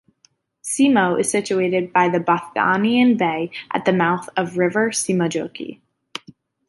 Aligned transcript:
Simo 0.63 1.19
is 1.19 1.29
situated 1.29 1.93
by 1.93 2.09
the 2.09 2.17
Bothnian 2.19 3.17
Bay, 3.19 3.51
at 3.71 3.85
the 3.85 3.93
mouth 3.93 4.29
of 4.35 4.57
river 4.57 4.89
Simojoki. 4.89 5.79